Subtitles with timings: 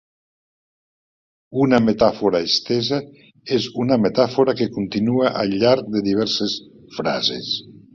[1.65, 3.01] Una metàfora estesa
[3.61, 6.63] és una metàfora que continua al llarg de diverses
[7.01, 7.59] frases.